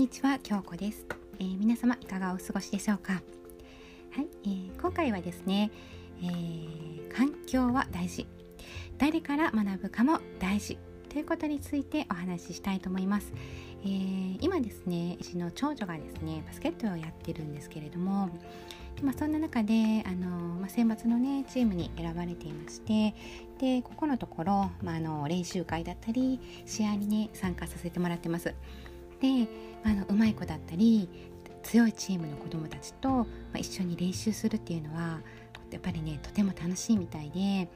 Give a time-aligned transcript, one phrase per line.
[0.00, 1.04] にちは京子です、
[1.40, 3.12] えー、皆様いかがお過ごしでしょうか？
[3.12, 5.70] はい、えー、今回はですね、
[6.22, 8.26] えー、環境は大事。
[8.96, 10.78] 誰から学ぶかも大事。
[11.10, 13.34] ということについてお話ししたいと思います、
[13.82, 18.30] えー、今ですねうちの長女がですねバスケットをやってるんですけれども
[19.02, 20.28] まあ、そんな中であの、
[20.60, 23.14] まあ、選抜のねチームに選ばれていまして
[23.58, 28.54] でここのところ、まあ、あの練習会だったり試合にね参加させてもらってます。
[29.20, 29.48] で
[29.84, 31.08] あのうまい子だったり
[31.62, 35.20] 強いチームの子どもたちと、ま、一緒に練習するっていうのは
[35.70, 37.68] やっぱりねとても楽しいみたいで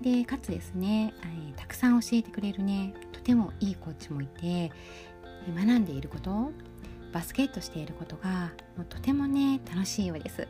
[0.00, 4.70] でかつですね、え、たくさん教えてくれるねとてもいいコーチもいて
[5.54, 6.52] 学んでいること
[7.12, 8.52] バスケットしていることが
[8.90, 10.46] とてもね楽しいようです、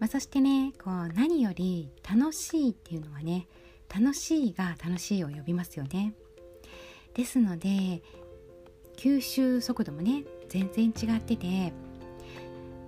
[0.00, 3.46] まあ、そしてねこう何より楽しいっていうのはね
[3.88, 6.12] 楽しいが楽しいを呼びますよね。
[7.14, 8.02] ですので
[8.98, 11.72] 吸収速度もね全然違ってて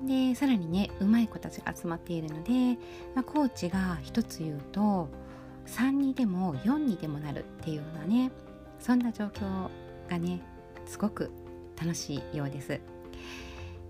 [0.02, 2.78] でさらにねうまい子たちが集まっているので、
[3.14, 5.08] まあ、コーチが一つ言うと
[5.66, 8.32] 3にでも4にでもなるっていうようなね
[8.80, 9.68] そんな状況
[10.08, 10.42] がね
[10.84, 11.30] すごく
[11.80, 12.80] 楽しいようです。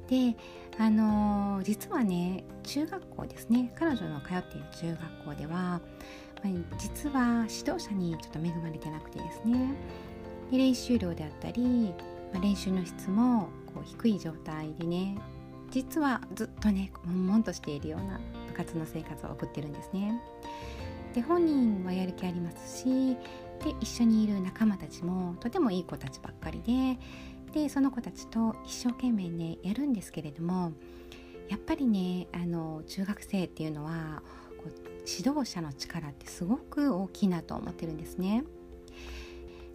[0.09, 0.37] で
[0.79, 5.81] あのー、実はね中学校ですね彼女の通っている中学校では、
[6.79, 9.75] 実は指導者にちょっと恵まれてなくてですね
[10.51, 11.95] で練習量であったり、
[12.33, 15.19] ま、練習の質もこう低い状態でね
[15.71, 20.21] 実はずっとね悶々としているような部活の生活を送ってるんですね。
[21.15, 23.17] で本人はやる気ありますし
[23.65, 26.99] で一緒にいる仲間たちもとてもいい子たちばっかりで
[27.53, 30.73] でその子たちと一生懸命ねやるんですけれども
[31.49, 34.23] やっぱりねあの中学生っていうのは
[34.57, 34.73] こう
[35.07, 38.45] 指導者の力ってすごく大きいなと思ってるんですね。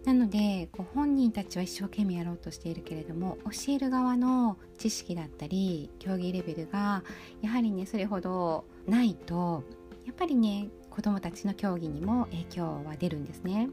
[0.06, 7.02] なのでこう本人たちは一生懸命やろうとしているけれども教える側の知識だったり競技レベルが
[7.42, 9.64] やはりねそれほどないと
[10.06, 13.68] やっぱりね子どもたちの競技にも影響は出るんですね。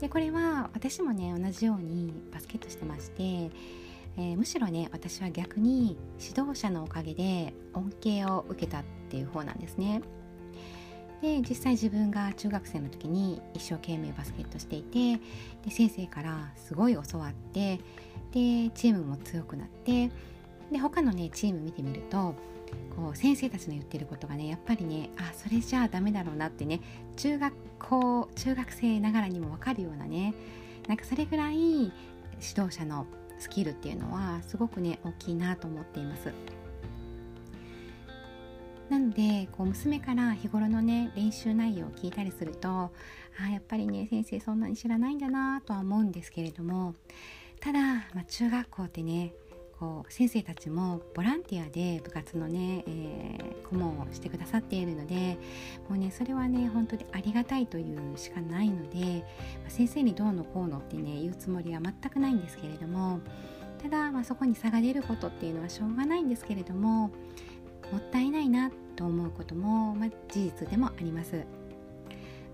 [0.00, 10.00] でこれは私もね同じようにバスケットしてまして、えー、むしろね私は逆に指導者のおかげで恩恵を受けたっていう方なんですね。
[11.22, 15.20] で実際自分が中学生の時に一生懸命バスケットしていて
[15.64, 17.78] で先生からすごい教わって
[18.32, 20.10] でチームも強くなって
[20.70, 22.34] で他のねチーム見てみると
[22.96, 26.80] こう先生たちの言ってることがねやっぱりねあそれじゃあダメだろうなってね
[27.16, 30.34] 中学校中学生ながらにも分かるようなね
[30.88, 31.92] なんかそれぐらい指
[32.40, 33.06] 導者の
[33.38, 36.32] スキルっていうのはすごくね大きいなと思っています。
[38.88, 42.90] なのでこう娘から日頃のね練習内容を聞いたりするとあ
[43.50, 46.94] やっぱりね先生そんなに知らないんだなとは思うんですけれども
[47.60, 47.80] ただ、
[48.14, 49.32] まあ、中学校ってね
[49.78, 55.36] こう先生たちもボランティアで部活のね、えー、顧問をしてくださっているので
[55.88, 59.22] もうねそれはね本当にありがたいというしかないので、
[59.60, 63.20] まあ、先生にどうのこうのってね言うつもりは全くないんですけれども
[63.82, 67.10] ただ、まあ、そこに差が出ることっていうのはしょうがないんですけれども
[67.92, 71.44] もったいいなと思うことも、まあ、事実でもあります。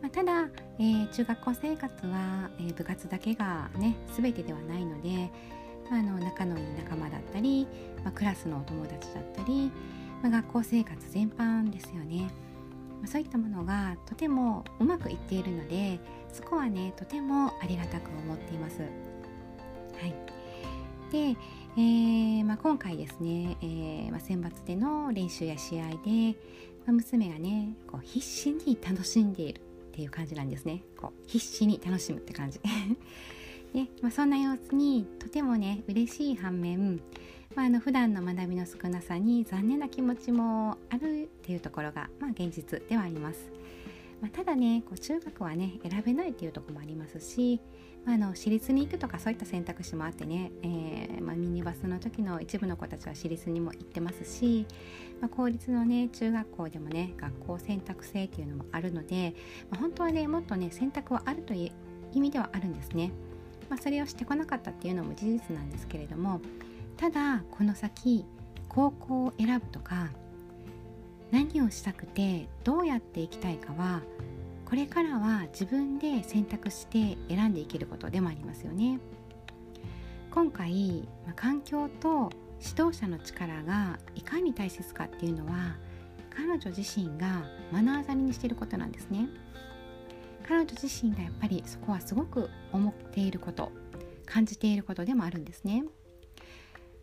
[0.00, 0.48] まあ、ただ、
[0.78, 5.30] えー、中学校生活は、えー、部活だけがね全てではないので、
[5.90, 7.68] あ、あの仲のいい仲間だったり、
[8.02, 9.70] まあ、クラスのお友達だったり、
[10.22, 12.22] まあ、学校生活全般ですよね、
[13.00, 16.00] まあ、そういったものがとてもうまくいっているので
[16.32, 18.80] そこはねとてもありがたく思っています。
[18.80, 18.86] は
[20.06, 20.14] い、
[21.12, 21.36] で
[21.74, 26.36] えー、まあ、今回ですね、えー、まあ、選抜での練習や試合で、
[26.84, 29.62] まあ、娘がねこう必死に楽しんでいるっ
[29.94, 32.60] ていう感じなんですねこう必死に楽しむって感じ
[33.72, 37.00] で、まそんな様子にとてもね嬉しい反面、
[37.54, 43.50] まあ、あの普段の学びの少なさに残念な気持ちもあるっていうところが、まあ、現実ではあります。
[44.22, 47.60] まあ、ただねこう中学はね選べないっていうとこもありますし、
[48.06, 54.64] まあ、あの私立に行くとかそういった選択肢もあってね、えー、まあ、ミニバスの時の一部の子たちは私立にも行ってますし、
[55.20, 59.34] ま公立のね中学校でもね学校選択制っていうのもあるので、
[59.70, 61.72] ま本当はねもっとね選択はあるという
[62.12, 63.10] 意味ではあるんですね。
[63.68, 66.42] まそれをしてこなかったっていうのも事実なんですけれども
[66.98, 68.26] ただこの先
[68.68, 70.10] 高校を選ぶとか
[71.32, 74.02] 何をしたくてどうやっていきたいかは
[74.64, 79.00] これからは自分で選択して選んでいけることでもありますよね。
[80.30, 81.06] 今回、
[81.36, 85.76] 環境と指導者の力がいかに大切かっていうのは
[86.34, 89.28] 彼女自身が目の当たりにしていることなんですね。
[90.46, 93.72] 彼女自身がやっぱりそこはすごく思っていること
[94.26, 95.84] 感じていることでもあるんですね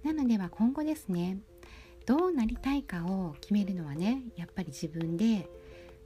[0.03, 1.37] なのでは今後ですね
[2.09, 5.47] どうなりたいかを決めるのはねやっぱり自分で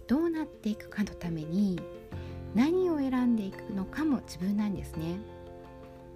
[0.06, 1.80] どうなっていくかのために
[2.54, 5.18] 何を選んでいくのかも自分なんですね。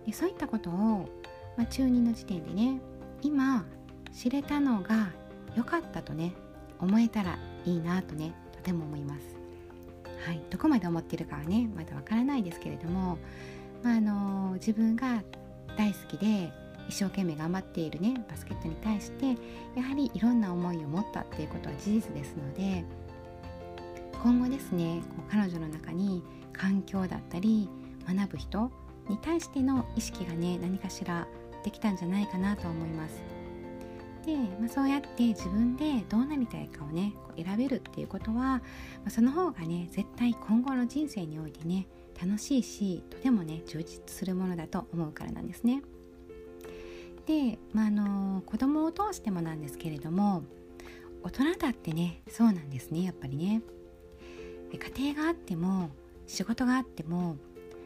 [0.06, 1.08] でそういったことを、
[1.56, 2.82] まあ、中2の時点でね
[3.22, 3.66] 今
[4.14, 5.08] 知れたのが
[5.56, 6.34] 良かったとね
[6.80, 9.22] 思えたらいいなとねとても思います。
[10.26, 13.18] はいどこまで思ってるかはねまだわからないですけれども、
[13.84, 15.24] まあ、あの自分が
[15.78, 16.52] 大好きで
[16.88, 19.36] 一生懸命頑張っているねバスケットに対して
[19.76, 22.84] やはりいろんな思いを持ったっていうことは事実ですので
[24.22, 26.24] 今後ですねこう彼女の中に
[26.54, 27.70] 環境だったり
[28.08, 28.72] 学ぶ人
[29.10, 31.28] に対しての意識がね何かしら
[31.64, 33.22] できたんじゃないかなと思います。
[34.26, 38.62] で、まあ、そうやって自分でどうなりたいかをねこう選べるっていうことは、ま
[39.08, 41.88] あ、その方がね絶対今後の人生においてね
[42.22, 45.82] 楽しいしとてもね充実するものだと思うからなんですね。
[47.28, 50.44] で、まあ、あの子供を通してもなんですけれども
[51.24, 53.62] 大人だってねそうなんですねやっぱりね。
[54.74, 55.92] 家庭があっても
[56.26, 57.38] 仕事があっても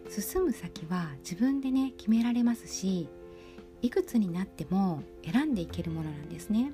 [0.10, 3.08] 進む先は自分でね決められますし
[3.84, 6.72] いくつになっても選んでいけるものなんですね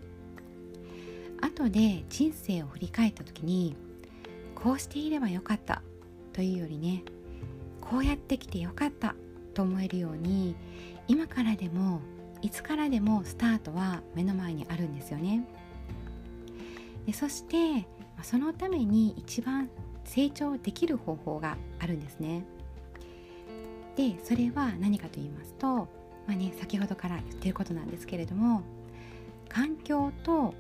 [1.41, 3.75] 後で人生を振り返った時に
[4.55, 5.81] こうしていればよかった
[6.33, 7.03] というよりね
[7.81, 9.13] こうやってきてよかった
[9.53, 10.55] と思えるように
[11.07, 12.01] 今からでも
[12.41, 15.43] いつからでもスタートは目の前にあるんですよね。
[17.05, 17.87] でそして
[18.21, 19.69] そのために一番
[20.03, 22.43] 成長できる方法があるんですね。
[23.95, 25.87] でそれは何かと言いますと
[26.27, 28.61] まあね、先ほどから言ってることなんですけれども
[29.47, 30.53] 環境と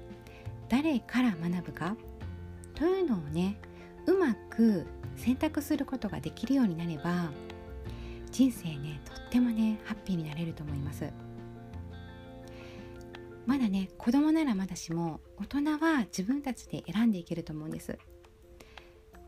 [0.69, 1.95] 誰から学ぶか
[2.73, 3.59] というのをね
[4.05, 4.87] うまく
[5.17, 7.29] 選択することができるようになれば
[8.31, 11.26] 人生ねとってもねハッピーになれると思います。
[13.47, 17.97] まだね子供ならまだしも大人は自分たちで選んでいけると思うんです。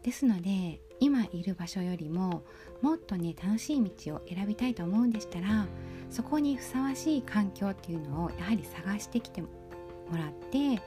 [0.04, 2.44] ですので今いる場所よりも
[2.82, 5.68] もっとね楽しい道を選びたいと思うんでしたら
[6.10, 9.50] そこにふさわしい環境っていうのをやはり探してきても
[10.14, 10.82] らって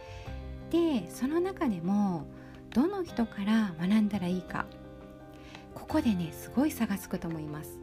[0.70, 2.26] でその中でも
[2.70, 4.66] どの人から学んだらいいか
[5.74, 7.78] ここでねすごい差がつくと思います。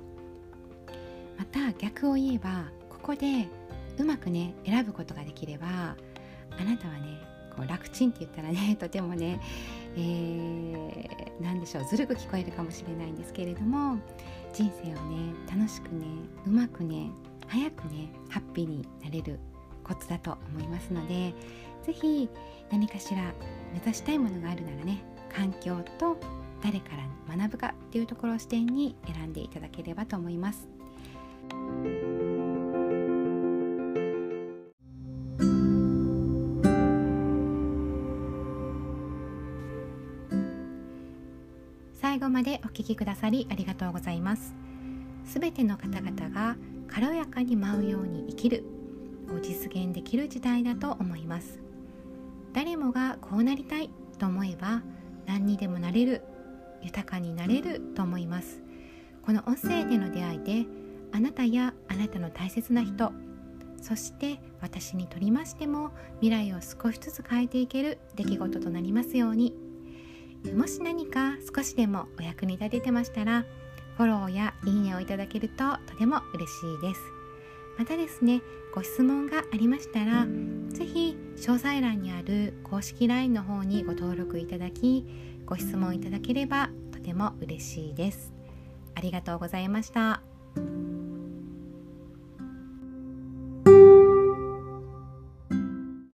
[1.37, 3.47] また逆を言えばここで
[3.99, 7.21] うまくね選ぶことができればあなたはね
[7.55, 9.39] こう楽ちんって言ったらね とてもね、
[9.95, 13.97] えー、何でしょうずるく聞こえるかもしれないんですけれども
[14.53, 16.05] 人生をね楽しくね
[16.45, 17.11] うまくね
[17.47, 19.39] 早くねハッピーになれる
[19.83, 21.33] コツだと思いますので
[21.83, 22.29] 是非
[22.71, 23.33] 何かしら
[23.73, 25.03] 目指したいものがあるならね
[25.33, 26.17] 環境と
[26.63, 26.89] 誰か
[27.27, 30.67] ら学ぶかっていうところを視点に選んでいただければと思います。
[42.63, 44.53] お聞きくださりありがとうございます。
[45.25, 46.55] すべての方々が
[46.87, 48.63] 軽やかに舞うように生きる
[49.33, 51.59] を実現できる時代だと思います。
[52.53, 54.81] 誰もがこうなりたいと思えば
[55.25, 56.23] 何にでもなれる
[56.81, 58.61] 豊かになれると思います。
[59.21, 60.65] この音声での出会いで
[61.11, 63.11] あなたやあなたの大切な人
[63.81, 69.68] そして私にとりましても未来を少しずつ変えていける出来事となりますように。
[70.55, 73.45] もし何か少しでもお役に立ててましたら
[73.97, 77.01] フォローやいいねをいただけるととても嬉しいです
[77.77, 78.41] またですね
[78.73, 80.25] ご質問がありましたら
[80.69, 85.05] 是非詳細欄にある公式 LINE の方にご登録いただき
[85.45, 88.33] ご質問いただければとても嬉しいです
[88.95, 90.28] ありがとうございました。